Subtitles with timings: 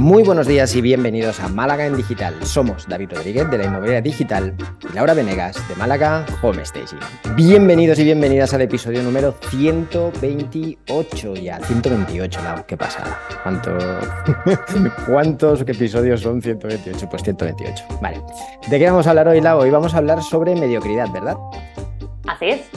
[0.00, 2.34] Muy buenos días y bienvenidos a Málaga en Digital.
[2.42, 4.56] Somos David Rodríguez de la Inmobiliaria Digital
[4.90, 6.98] y Laura Venegas de Málaga Home Staging.
[7.36, 11.60] Bienvenidos y bienvenidas al episodio número 128 ya.
[11.60, 13.20] 128, Lau, qué pasada.
[13.42, 13.76] ¿Cuánto...
[15.06, 17.06] ¿Cuántos episodios son 128?
[17.10, 17.84] Pues 128.
[18.00, 18.22] Vale.
[18.70, 19.58] ¿De qué vamos a hablar hoy, Lau?
[19.58, 21.36] Hoy vamos a hablar sobre mediocridad, ¿verdad?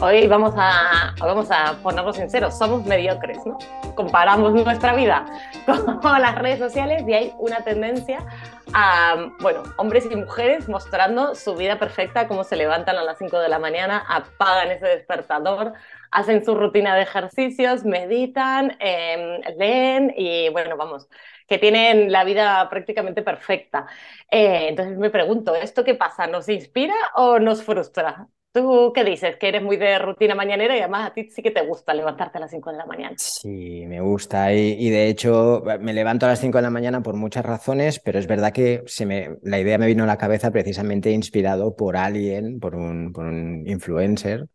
[0.02, 3.58] Hoy vamos a, vamos a ponernos sinceros, somos mediocres, ¿no?
[3.96, 5.26] Comparamos nuestra vida
[6.02, 8.26] con las redes sociales y hay una tendencia
[8.74, 13.40] a, bueno, hombres y mujeres mostrando su vida perfecta, cómo se levantan a las 5
[13.40, 15.72] de la mañana, apagan ese despertador,
[16.12, 21.08] hacen su rutina de ejercicios, meditan, em, leen y, bueno, vamos,
[21.48, 23.86] que tienen la vida prácticamente perfecta.
[24.30, 26.28] Eh, entonces me pregunto, ¿esto qué pasa?
[26.28, 28.28] ¿Nos inspira o nos frustra?
[28.54, 29.36] ¿Tú qué dices?
[29.38, 32.38] Que eres muy de rutina mañanera y además a ti sí que te gusta levantarte
[32.38, 33.16] a las 5 de la mañana.
[33.18, 37.16] Sí, me gusta y, de hecho me levanto a las 5 de la mañana por
[37.16, 40.52] muchas razones, pero es verdad que se me, la idea me vino a la cabeza
[40.52, 44.46] precisamente inspirado por alguien, por un, influencer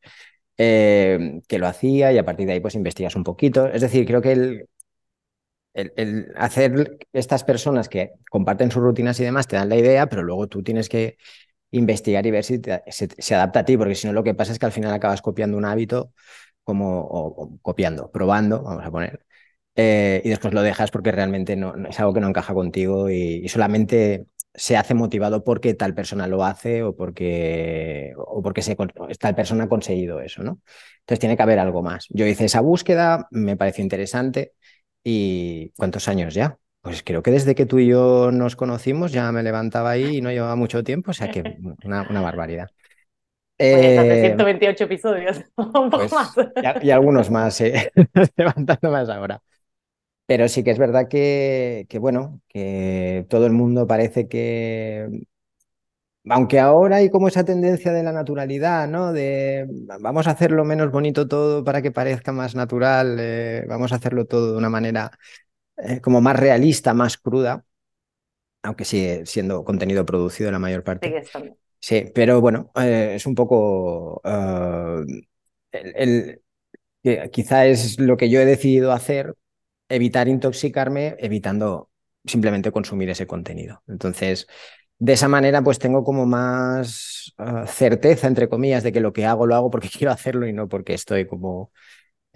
[0.58, 3.66] eh, que lo hacía y a partir de ahí pues investigas un poquito.
[3.66, 4.68] Es decir, creo que el,
[5.74, 10.22] el hacer estas personas que comparten sus rutinas y demás te dan la idea, pero
[10.22, 11.16] luego tú tienes que
[11.70, 14.58] investigar y ver si se, adapta a ti, porque si no lo que pasa es
[14.58, 16.12] que al final acabas copiando un hábito
[16.64, 19.24] como copiando, probando, vamos a poner,
[19.76, 23.48] eh, y después lo dejas porque realmente no, es algo que no encaja contigo y,
[23.48, 28.76] solamente se hace motivado porque tal persona lo hace o porque, o porque se,
[29.20, 30.60] tal persona ha conseguido eso, ¿no?
[31.00, 32.06] Entonces tiene que haber algo más.
[32.10, 34.54] Yo hice esa búsqueda, me pareció interesante
[35.04, 36.58] y ¿cuántos años ya?
[36.80, 40.20] Pues creo que desde que tú y yo nos conocimos ya me levantaba ahí y
[40.20, 41.42] no llevaba mucho tiempo, o sea que
[41.84, 42.68] una, barbaridad.
[43.56, 46.34] Pues hace 128 episodios, un poco pues, más.
[46.80, 47.90] Y, algunos más, eh,
[48.36, 49.42] levantando más ahora.
[50.26, 55.08] Pero sí que es verdad que, que, bueno, que todo el mundo parece que,
[56.30, 59.12] aunque ahora hay como esa tendencia de la naturalidad, ¿no?
[59.12, 59.66] De
[60.00, 64.26] vamos a hacerlo menos bonito todo para que parezca más natural, eh, vamos a hacerlo
[64.26, 65.10] todo de una manera
[65.82, 67.64] eh, como más realista, más cruda,
[68.62, 71.22] aunque sigue siendo contenido producido la mayor parte.
[71.80, 74.20] Sí, pero bueno, eh, es un poco...
[74.24, 75.04] Uh,
[75.72, 76.40] el,
[77.30, 79.34] quizá es lo que yo he decidido hacer,
[79.88, 81.90] evitar intoxicarme, evitando
[82.24, 83.82] simplemente consumir ese contenido.
[83.86, 84.46] Entonces,
[84.98, 89.26] de esa manera, pues tengo como más uh, certeza, entre comillas, de que lo que
[89.26, 91.72] hago lo hago porque quiero hacerlo y no porque estoy como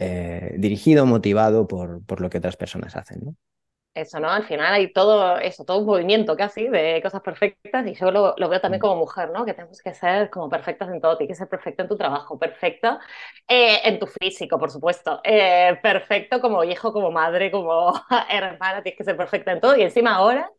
[0.05, 3.37] eh, dirigido, motivado por, por lo que otras personas hacen, ¿no?
[3.95, 4.31] Eso, ¿no?
[4.31, 8.35] Al final hay todo eso, todo un movimiento casi de cosas perfectas y yo lo,
[8.37, 8.81] veo también mm.
[8.81, 9.45] como mujer, ¿no?
[9.45, 12.39] Que tenemos que ser como perfectas en todo, tienes que ser perfecta en tu trabajo,
[12.39, 12.99] perfecta
[13.47, 17.93] eh, en tu físico, por supuesto, eh, perfecto como hijo, como madre, como
[18.31, 20.51] hermana, tienes que ser perfecta en todo y encima ahora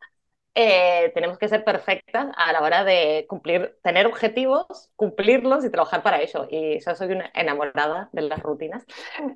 [0.56, 6.04] eh, tenemos que ser perfectas a la hora de cumplir, tener objetivos, cumplirlos y trabajar
[6.04, 6.48] para ello.
[6.50, 8.86] Y yo soy una enamorada de las rutinas.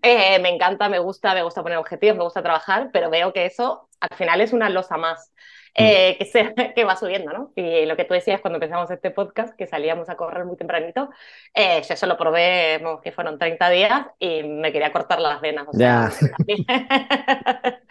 [0.03, 3.45] Eh, me encanta, me gusta, me gusta poner objetivos, me gusta trabajar, pero veo que
[3.47, 5.31] eso al final es una losa más.
[5.75, 5.83] Mm.
[5.83, 7.51] Eh, que, se, que va subiendo, ¿no?
[7.55, 11.09] Y lo que tú decías cuando empezamos este podcast, que salíamos a correr muy tempranito,
[11.55, 15.67] yo eso lo probé, que fueron 30 días y me quería cortar las venas.
[15.67, 16.11] O sea,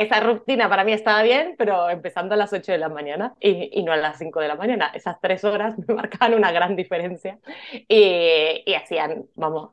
[0.00, 3.82] esa rutina para mí estaba bien, pero empezando a las 8 de la mañana y,
[3.82, 4.90] no a las 5 de la mañana.
[4.94, 7.38] Esas tres horas me marcaban una gran diferencia
[7.72, 9.70] y, y hacían, vamos,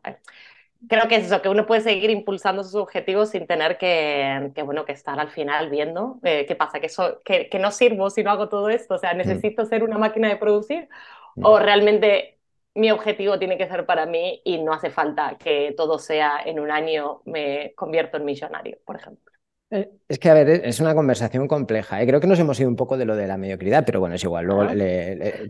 [0.87, 4.63] creo que es eso, que uno puede seguir impulsando sus objetivos sin tener que, que
[4.63, 8.09] bueno, que estar al final viendo eh, qué pasa, que, eso, que, que, no sirvo
[8.09, 9.17] si no hago todo esto, o sea, mm.
[9.17, 10.87] necesito ser una máquina de producir
[11.35, 11.45] mm.
[11.45, 12.37] o realmente
[12.75, 16.59] mi objetivo tiene que ser para mí y no hace falta que todo sea en
[16.59, 19.34] un año me convierto en millonario, por ejemplo.
[19.71, 22.01] Eh, es que, a ver, es una conversación compleja.
[22.01, 22.07] ¿eh?
[22.07, 24.23] Creo que nos hemos ido un poco de lo de la mediocridad, pero bueno, es
[24.23, 24.45] igual.
[24.45, 24.67] Luego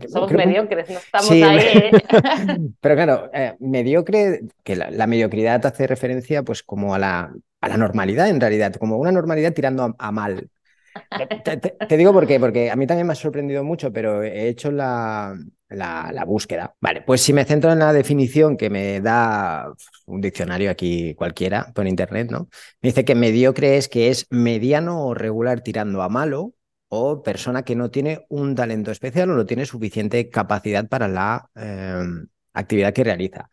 [0.08, 1.58] Somos mediocres, no estamos ahí.
[1.58, 1.90] ¿eh?
[2.80, 8.28] pero claro, mediocre, que la, mediocridad hace referencia pues como a la, a la normalidad
[8.28, 10.48] en realidad, como una normalidad tirando a mal.
[11.88, 14.70] Te, digo por qué, porque a mí también me ha sorprendido mucho, pero he hecho
[14.70, 15.36] la,
[15.68, 16.74] la, búsqueda.
[16.80, 19.72] Vale, pues si me centro en la definición que me da
[20.06, 22.48] un diccionario aquí cualquiera por internet, ¿no?
[22.80, 26.54] Me dice que mediocre es que es mediano o regular tirando a malo
[26.88, 31.50] o persona que no tiene un talento especial o no tiene suficiente capacidad para la
[31.54, 33.50] em, actividad que realiza.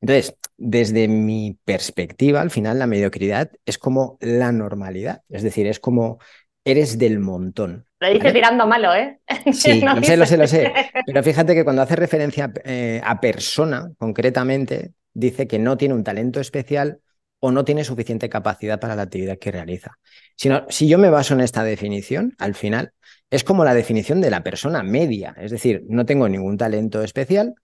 [0.00, 5.80] Entonces, desde mi perspectiva, al final la mediocridad es como la normalidad, es decir, es
[5.80, 6.18] como
[6.64, 7.86] eres del montón.
[8.00, 9.20] Lo dice tirando malo, ¿eh?
[9.52, 10.72] Sí, lo sé, lo sé, lo sé.
[11.06, 16.02] Pero fíjate que cuando hace referencia eh, a persona, concretamente, dice que no tiene un
[16.02, 17.00] talento especial
[17.40, 19.98] o no tiene suficiente capacidad para la actividad que realiza.
[20.36, 22.92] si yo me baso en esta definición, al final
[23.30, 27.54] es como la definición de la persona media, es decir, no tengo ningún talento especial,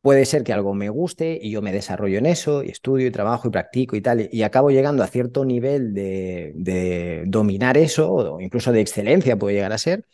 [0.00, 3.10] puede ser que algo me guste y yo me desarrollo en eso y estudio y
[3.10, 8.40] trabajo y practico y tal, y acabo llegando a cierto nivel de, dominar eso, o
[8.40, 10.06] incluso de excelencia puede llegar a ser,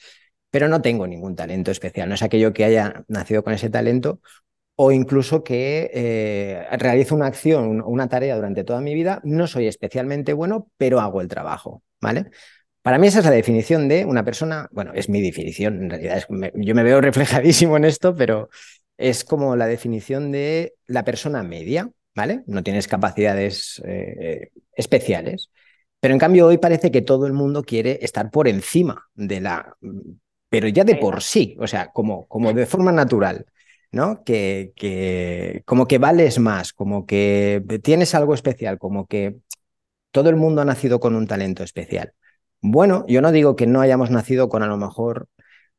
[0.51, 4.21] pero no tengo ningún talento especial, no es aquello que haya nacido con ese talento
[4.79, 9.67] o incluso que eh, realizo una acción, una tarea durante toda mi vida, no soy
[9.69, 12.27] especialmente bueno, pero hago el trabajo, ¿vale?
[12.83, 16.25] Para mí esa es la definición de una persona, bueno, es mi definición, en realidad
[16.55, 18.51] yo me veo reflejadísimo en esto, pero
[18.99, 22.43] es como la definición de la persona media, ¿vale?
[22.47, 25.51] No tienes capacidades eh, especiales,
[26.01, 29.77] pero en cambio hoy parece que todo el mundo quiere estar por encima de la,
[30.49, 33.47] pero ya de por sí, o sea, como, como de forma natural.
[33.93, 34.25] ¿no?
[34.25, 39.37] Que, que como que vales más, como que tienes algo especial, como que
[40.11, 42.13] todo el mundo ha nacido con un talento especial.
[42.61, 45.29] Bueno, yo no digo que no hayamos nacido con a lo mejor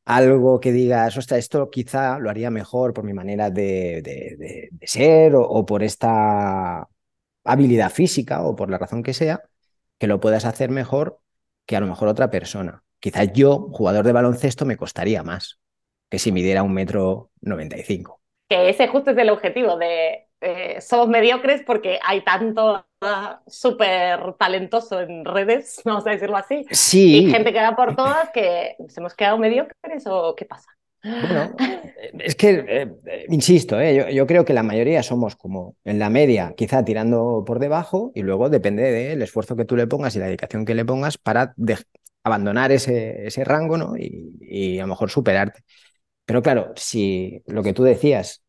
[0.08, 5.34] algo que digas, ostras, esto quizá lo haría mejor por mi manera de, de, ser
[5.36, 6.88] o, por esta
[7.44, 9.42] habilidad física o por la razón que sea,
[9.98, 11.20] que lo puedas hacer mejor
[11.66, 12.82] que a lo mejor otra persona.
[13.00, 15.60] Quizás yo, jugador de baloncesto, me costaría más
[16.08, 18.22] que si midiera un metro noventa y cinco.
[18.48, 23.06] Que ese justo es el objetivo de eh, somos mediocres porque hay tanto uh,
[23.46, 26.64] súper talentoso en redes, vamos a decirlo así.
[26.70, 27.26] Sí.
[27.26, 30.70] Y gente que va por todas que nos hemos quedado mediocres o qué pasa.
[31.02, 31.54] Bueno,
[32.18, 36.10] es que, eh, insisto, eh, yo, yo, creo que la mayoría somos como en la
[36.10, 40.18] media, quizá tirando por debajo, y luego depende del esfuerzo que tú le pongas y
[40.18, 41.54] la dedicación que le pongas para
[42.24, 43.96] abandonar ese, ese rango ¿no?
[43.96, 45.62] y, y, a lo mejor superarte.
[46.24, 48.42] Pero claro, si lo que tú decías,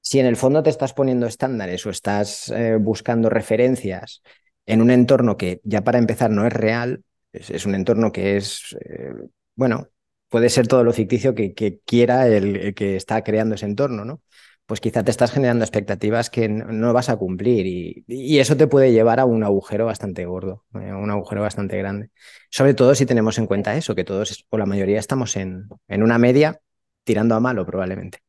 [0.00, 4.22] si en el fondo te estás poniendo estándares o estás eh, buscando referencias
[4.66, 7.02] en un entorno que ya para empezar no es real,
[7.32, 9.12] es, un entorno que es, eh,
[9.54, 9.88] bueno,
[10.28, 11.54] puede ser todo lo ficticio que,
[11.84, 14.22] quiera el, que está creando ese entorno, ¿no?
[14.66, 18.92] Pues quizá te estás generando expectativas que no, vas a cumplir y, eso te puede
[18.92, 22.10] llevar a un agujero bastante gordo, eh, un agujero bastante grande.
[22.50, 26.02] Sobre todo si tenemos en cuenta eso, que todos o la mayoría estamos en, en
[26.02, 26.60] una media
[27.04, 28.20] tirando a malo probablemente.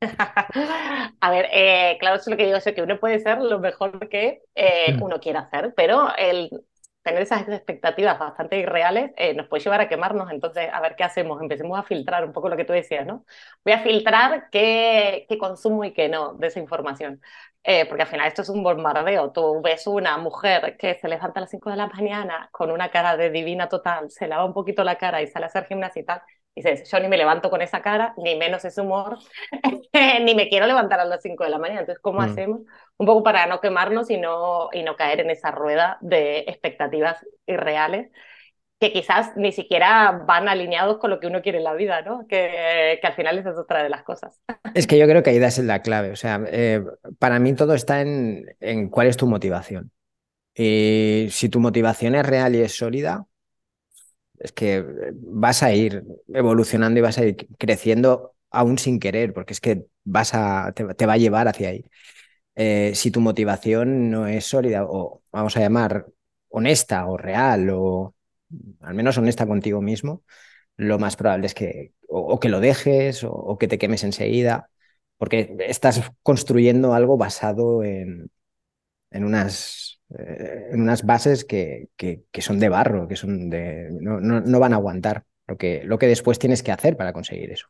[1.20, 3.58] A ver, eh, claro, eso es lo que digo, es que uno puede ser lo
[3.58, 5.02] mejor que eh, mm.
[5.02, 6.50] uno quiera hacer, pero el
[7.02, 10.30] tener esas expectativas bastante irreales eh, nos puede llevar a quemarnos.
[10.30, 11.40] Entonces, a ver qué hacemos.
[11.40, 13.24] Empecemos a filtrar un poco lo que tú decías, ¿no?
[13.64, 17.20] Voy a filtrar qué, qué consumo y qué no de esa información.
[17.88, 19.32] porque al final esto es un bombardeo.
[19.32, 22.90] Tú ves una mujer que se levanta a las 5 de la mañana con una
[22.90, 26.02] cara de divina total, se lava un poquito la cara y sale a hacer gimnasia
[26.02, 26.22] y tal,
[26.58, 29.18] dices, yo ni me levanto con esa cara, ni menos ese humor,
[30.22, 31.80] ni me quiero levantar a las 5 de la mañana.
[31.80, 32.24] Entonces, ¿cómo mm.
[32.24, 32.60] hacemos?
[32.96, 37.24] Un poco para no quemarnos y no, y no caer en esa rueda de expectativas
[37.46, 38.10] irreales
[38.80, 42.26] que quizás ni siquiera van alineados con lo que uno quiere en la vida, ¿no?
[42.28, 44.40] Que, que al final esa es otra de las cosas.
[44.74, 46.10] Es que yo creo que ahí das la clave.
[46.12, 46.84] O sea, eh,
[47.18, 49.90] para mí todo está en, en cuál es tu motivación.
[50.54, 53.26] Y si tu motivación es real y es sólida,
[54.40, 59.52] es que vas a ir evolucionando y vas a ir creciendo aún sin querer, porque
[59.52, 61.84] es que vas a, te, va a llevar hacia ahí.
[62.56, 66.06] Eh, si tu motivación no es sólida o vamos a llamar
[66.48, 68.14] honesta o real o
[68.80, 70.24] al menos honesta contigo mismo,
[70.76, 74.70] lo más probable es que o, que lo dejes o, que te quemes enseguida,
[75.18, 78.30] porque estás construyendo algo basado en,
[79.10, 84.20] en unas eh, en unas bases que, que, son de barro, que son de, no,
[84.20, 87.68] no, van a aguantar lo que, lo que después tienes que hacer para conseguir eso.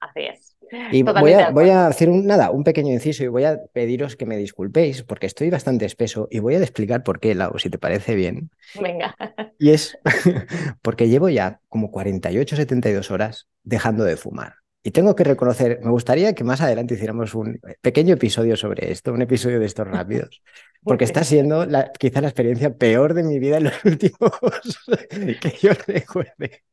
[0.00, 0.56] Así es.
[0.90, 4.16] Y voy a, voy a, hacer un, nada, un pequeño inciso y voy a pediros
[4.16, 7.70] que me disculpéis porque estoy bastante espeso y voy a explicar por qué, Lau, si
[7.70, 8.50] te parece bien.
[8.80, 9.14] Venga.
[9.58, 9.98] Y es
[10.82, 14.63] porque llevo ya como 48, 72 horas dejando de fumar.
[14.86, 19.14] Y tengo que reconocer, me gustaría que más adelante hiciéramos un pequeño episodio sobre esto,
[19.14, 20.42] un episodio de estos rápidos,
[20.84, 24.30] porque está siendo la, quizá la experiencia peor de mi vida en los últimos
[25.40, 26.64] que yo recuerde.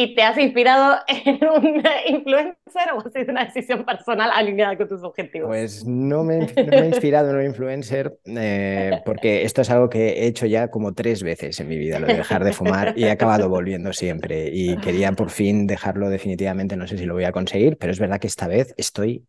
[0.00, 4.88] ¿Y te has inspirado en un influencer o ha sido una decisión personal alineada con
[4.88, 5.48] tus objetivos?
[5.48, 10.26] Pues no me, he inspirado en un influencer eh, porque esto es algo que he
[10.26, 13.10] hecho ya como tres veces en mi vida, lo de dejar de fumar y he
[13.10, 17.32] acabado volviendo siempre y quería por fin dejarlo definitivamente, no sé si lo voy a
[17.32, 19.26] conseguir, pero es verdad que esta vez estoy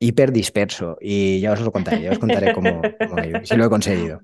[0.00, 2.82] hiper disperso y ya os lo contaré, ya os contaré cómo,
[3.44, 4.20] si lo he conseguido.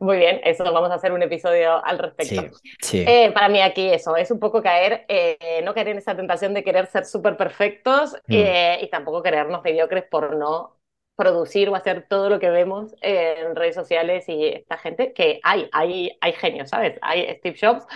[0.00, 2.56] Muy bien, eso vamos a hacer un episodio al respecto.
[2.92, 6.54] Eh, para mí aquí eso, es un poco caer, eh, no caer en esa tentación
[6.54, 8.32] de querer ser súper perfectos mm.
[8.32, 10.76] eh, y tampoco querernos mediocres por no
[11.16, 15.68] producir o hacer todo lo que vemos en redes sociales y esta gente que hay,
[15.72, 16.98] hay, hay genios, ¿sabes?
[17.02, 17.86] Hay Steve Jobs,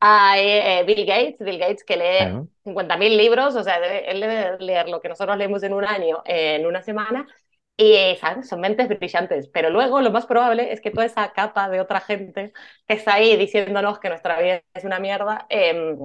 [0.00, 5.00] hay Bill Gates, Bill Gates que lee 50.000 libros, o sea, él debe leer lo
[5.00, 7.28] que nosotros leemos en un año, en una semana,
[7.76, 11.80] y son mentes brillantes, pero luego lo más probable es que toda esa capa de
[11.80, 12.52] otra gente
[12.86, 15.96] que está ahí diciéndonos que nuestra vida es una mierda, em,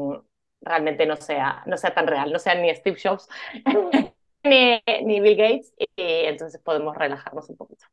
[0.62, 3.28] realmente no sea, no sea tan real, no sean ni Steve Jobs
[4.44, 7.86] ni, Bill Gates, y entonces podemos relajarnos un poquito.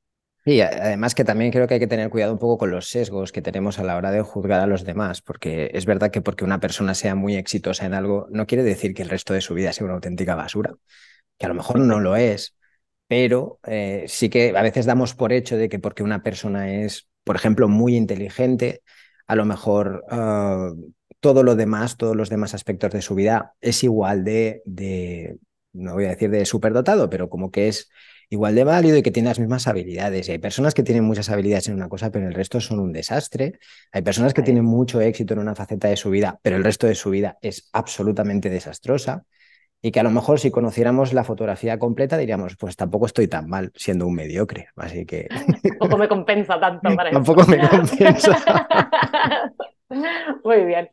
[0.45, 3.33] Y además que también creo que hay que tener cuidado un poco con los sesgos
[3.33, 6.45] que tenemos a la hora de juzgar a los demás, porque es verdad que porque
[6.45, 9.53] una persona sea muy exitosa en algo, no quiere decir que el resto de su
[9.55, 10.75] vida sea una auténtica basura,
[11.37, 12.58] que a lo mejor no lo es,
[13.09, 17.09] pero eh, sí que a veces damos por hecho de que porque una persona es,
[17.25, 18.83] por ejemplo, muy inteligente,
[19.27, 20.73] a lo mejor ah,
[21.21, 24.63] todo lo demás, todos los demás aspectos de su vida es igual de,
[25.73, 27.91] no voy a decir de superdotado, pero como que es
[28.31, 30.29] igual de válido y que tiene las mismas habilidades.
[30.29, 32.93] Y hay personas que tienen muchas habilidades en una cosa, pero el resto son un
[32.93, 33.59] desastre.
[33.93, 36.87] Hay personas que tienen mucho éxito en una faceta de su vida, pero el resto
[36.87, 39.25] de su vida es absolutamente desastrosa.
[39.81, 43.49] Y que a lo mejor si conociéramos la fotografía completa diríamos, pues tampoco estoy tan
[43.49, 44.69] mal siendo un mediocre.
[44.77, 45.29] Así que...
[45.79, 48.67] Tampoco me compensa tanto para Tampoco me compensa.
[50.45, 50.91] Muy bien.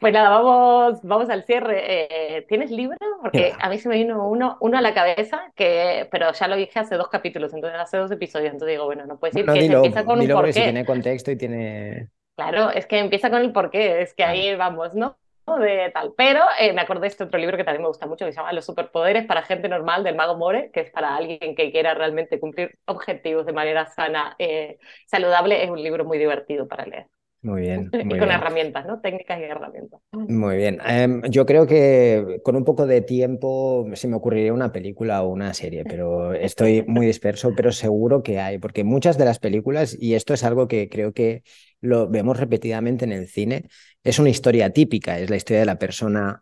[0.00, 2.36] Pues nada, vamos, vamos al cierre.
[2.36, 2.96] Eh, ¿Tienes libro?
[3.22, 6.56] Porque a mí se me vino uno, uno a la cabeza, que, pero ya lo
[6.56, 8.52] dije hace dos capítulos, entonces hace dos episodios.
[8.52, 10.52] Entonces digo, bueno, no puedes decir que empieza con un porqué.
[10.52, 12.08] Si tiene contexto y tiene.
[12.36, 15.16] Claro, es que empieza con el porqué, es que ahí vamos, ¿no?
[15.46, 16.14] De tal.
[16.16, 18.36] Pero eh, me acordé de este otro libro que también me gusta mucho, que se
[18.38, 21.94] llama Los superpoderes para gente normal del mago More, que es para alguien que quiera
[21.94, 25.62] realmente cumplir objetivos de manera sana, eh, saludable.
[25.62, 27.06] Es un libro muy divertido para leer.
[27.44, 27.90] Muy bien.
[27.92, 29.00] y con herramientas, ¿no?
[29.00, 30.00] Técnicas y herramientas.
[30.12, 30.78] Muy bien.
[30.86, 35.28] Em, yo creo que con un poco de tiempo se me ocurriría una película o
[35.28, 39.94] una serie, pero estoy muy disperso, pero seguro que hay, porque muchas de las películas,
[40.00, 41.42] y esto es algo que creo que
[41.82, 43.68] lo vemos repetidamente en el cine,
[44.02, 46.40] es una historia típica, es la historia de la persona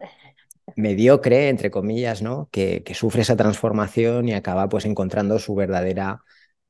[0.76, 2.48] mediocre, entre comillas, ¿no?
[2.52, 6.22] Que, que sufre esa transformación y acaba pues encontrando su verdadera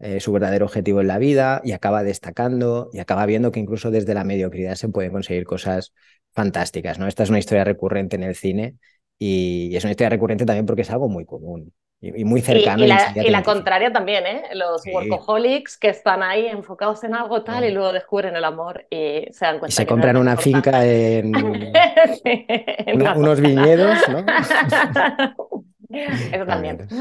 [0.02, 3.92] eh, su verdadero objetivo en la vida y acaba destacando y acaba viendo que incluso
[3.92, 5.94] desde la mediocridad se pueden conseguir cosas
[6.32, 6.98] fantásticas.
[6.98, 7.06] ¿no?
[7.06, 8.74] Esta es una historia recurrente en el cine
[9.16, 12.84] y es una historia recurrente también porque es algo muy común y, muy cercano.
[12.84, 14.42] Y, la, contraria también, ¿eh?
[14.54, 19.28] Los workaholics que están ahí enfocados en algo tal y luego descubren el amor y
[19.30, 19.68] se dan cuenta.
[19.68, 21.32] Y se compran una finca en,
[23.14, 24.26] unos viñedos, ¿no?
[26.32, 26.86] Eso también.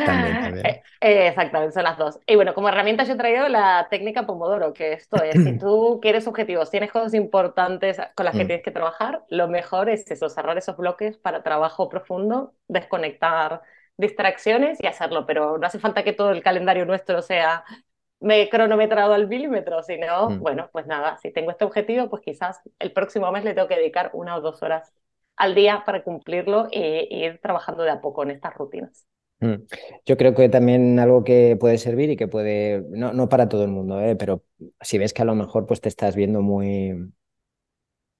[0.64, 2.20] Eh, eh, exactamente, son las dos.
[2.28, 6.00] Y bueno, como herramienta yo he traído la técnica Pomodoro, que esto es, si tú
[6.02, 8.48] quieres objetivos, tienes cosas importantes con las que mm.
[8.48, 13.62] tienes que trabajar, lo mejor es eso, cerrar esos bloques para trabajo profundo, desconectar
[13.98, 17.64] distracciones y hacerlo, pero no hace falta que todo el calendario nuestro sea
[18.20, 20.40] me cronometrado al milímetro, sino, mm.
[20.40, 23.76] bueno, pues nada, si tengo este objetivo, pues quizás el próximo mes le tengo que
[23.76, 24.94] dedicar una o dos horas
[25.36, 29.06] al día para cumplirlo e, ir trabajando de a poco en estas rutinas.
[29.40, 29.64] Mm.
[30.06, 33.64] Yo creo que también algo que puede servir y que puede, no, no para todo
[33.64, 34.16] el mundo, ¿eh?
[34.16, 34.44] pero
[34.80, 37.12] si ves que a lo mejor pues te estás viendo muy,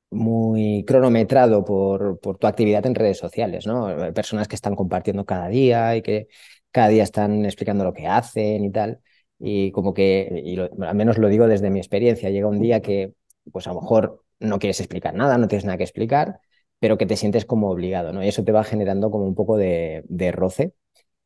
[0.10, 4.14] muy cronometrado por, por tu actividad en redes sociales, ¿no?
[4.14, 6.28] Personas que están compartiendo cada día y que
[6.72, 9.00] cada día están explicando lo que hacen y tal.
[9.40, 13.14] Y como que, al menos lo digo desde mi experiencia, llega un día que
[13.52, 16.40] pues a lo mejor no quieres explicar nada, no tienes nada que explicar
[16.82, 18.24] pero que te sientes como obligado, ¿no?
[18.24, 20.74] Y eso te va generando como un poco de, roce.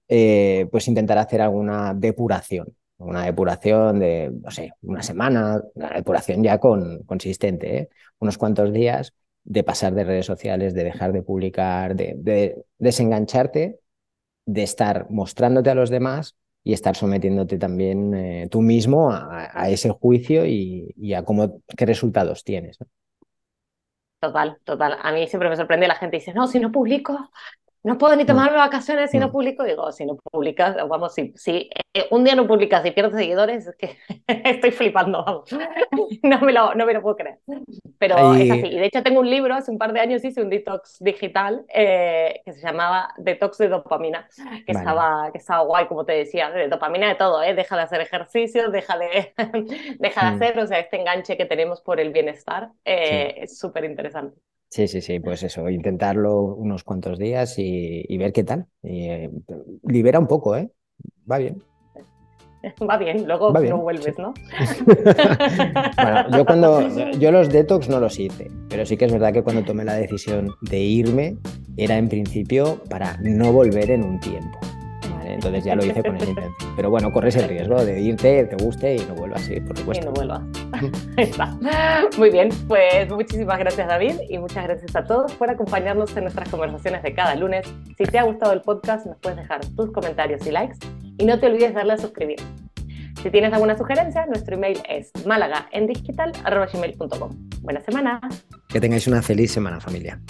[0.09, 6.43] Eh, pues intentar hacer alguna depuración, una depuración de, no sé, una semana, una depuración
[6.43, 7.89] ya con, consistente, ¿eh?
[8.19, 9.13] unos cuantos días
[9.45, 13.79] de pasar de redes sociales, de dejar de publicar, de, desengancharte,
[14.45, 19.89] de estar mostrándote a los demás y estar sometiéndote también eh, tú mismo a, ese
[19.91, 22.77] juicio y, a cómo, qué resultados tienes.
[24.25, 24.97] Total, total.
[25.01, 27.31] A mí siempre me sorprende la gente dice, no, si no publico,
[27.85, 29.63] no puedo ni tomarme vacaciones si no publico.
[29.63, 33.67] Digo, si no publicas, vamos, si, si eh, un día no publicas y pierdes seguidores,
[33.67, 35.49] es que estoy flipando, vamos.
[36.23, 37.39] No me lo, no me lo puedo creer.
[37.99, 38.67] Pero es así.
[38.67, 41.63] Y de hecho tengo un libro, hace un par de años hice un detox digital
[41.73, 44.27] eh, que se llamaba Detox de dopamina,
[44.65, 47.53] que, estaba, que estaba guay, como te decía, de dopamina de todo, ¿eh?
[47.53, 49.33] Deja de hacer ejercicio, deja de,
[49.99, 50.35] deja de mm.
[50.35, 54.39] hacer, o sea, este enganche que tenemos por el bienestar eh, es súper interesante.
[54.69, 58.67] Sí, sí, sí, pues eso, intentarlo unos cuantos días y, ver qué tal.
[58.83, 59.31] Y, eh,
[59.83, 60.69] libera un poco, ¿eh?
[61.29, 61.61] Va bien.
[62.89, 64.33] Va bien, luego no vuelves, ¿no?
[65.95, 69.43] bueno, yo cuando yo los detox no los hice, pero sí que es verdad que
[69.43, 71.37] cuando tomé la decisión de irme
[71.77, 74.57] era en principio para no volver en un tiempo.
[75.25, 76.75] Entonces ya lo hice con esa intención.
[76.75, 79.77] Pero bueno, corres el riesgo de irte, te guste y no vuelvas a ir, por
[79.77, 80.03] supuesto.
[80.03, 80.41] Y no vuelvas.
[81.17, 81.57] está.
[82.17, 86.49] Muy bien, pues muchísimas gracias David y muchas gracias a todos por acompañarnos en nuestras
[86.49, 87.67] conversaciones de cada lunes.
[87.97, 90.77] Si te ha gustado el podcast, nos puedes dejar tus comentarios y likes
[91.17, 92.37] y no te olvides darle a suscribir.
[93.21, 97.29] Si tienes alguna sugerencia, nuestro email es malagaendigital.com.
[97.61, 98.21] Buena semana.
[98.67, 100.21] Que tengáis una feliz semana, familia.